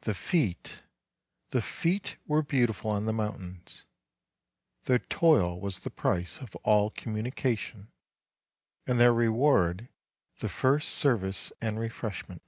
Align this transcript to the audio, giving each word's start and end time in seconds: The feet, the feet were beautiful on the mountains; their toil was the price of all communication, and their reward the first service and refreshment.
The 0.00 0.14
feet, 0.16 0.82
the 1.50 1.62
feet 1.62 2.16
were 2.26 2.42
beautiful 2.42 2.90
on 2.90 3.04
the 3.04 3.12
mountains; 3.12 3.84
their 4.86 4.98
toil 4.98 5.60
was 5.60 5.78
the 5.78 5.92
price 5.92 6.38
of 6.40 6.56
all 6.64 6.90
communication, 6.90 7.92
and 8.84 8.98
their 8.98 9.14
reward 9.14 9.88
the 10.40 10.48
first 10.48 10.90
service 10.90 11.52
and 11.60 11.78
refreshment. 11.78 12.42